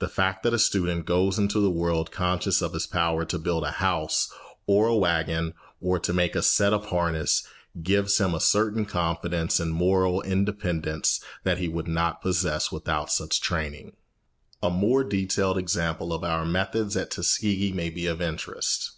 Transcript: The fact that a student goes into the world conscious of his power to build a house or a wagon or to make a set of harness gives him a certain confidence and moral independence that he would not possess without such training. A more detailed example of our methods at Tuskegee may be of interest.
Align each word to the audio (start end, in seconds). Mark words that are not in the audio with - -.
The 0.00 0.08
fact 0.10 0.42
that 0.42 0.52
a 0.52 0.58
student 0.58 1.06
goes 1.06 1.38
into 1.38 1.58
the 1.58 1.70
world 1.70 2.10
conscious 2.10 2.60
of 2.60 2.74
his 2.74 2.86
power 2.86 3.24
to 3.24 3.38
build 3.38 3.64
a 3.64 3.70
house 3.70 4.30
or 4.66 4.86
a 4.86 4.94
wagon 4.94 5.54
or 5.80 5.98
to 5.98 6.12
make 6.12 6.36
a 6.36 6.42
set 6.42 6.74
of 6.74 6.90
harness 6.90 7.42
gives 7.82 8.18
him 8.20 8.34
a 8.34 8.38
certain 8.40 8.84
confidence 8.84 9.58
and 9.58 9.72
moral 9.72 10.20
independence 10.20 11.24
that 11.44 11.56
he 11.56 11.68
would 11.68 11.88
not 11.88 12.20
possess 12.20 12.70
without 12.70 13.10
such 13.10 13.40
training. 13.40 13.96
A 14.62 14.68
more 14.68 15.04
detailed 15.04 15.56
example 15.56 16.12
of 16.12 16.22
our 16.22 16.44
methods 16.44 16.94
at 16.94 17.10
Tuskegee 17.10 17.72
may 17.72 17.88
be 17.88 18.06
of 18.06 18.20
interest. 18.20 18.92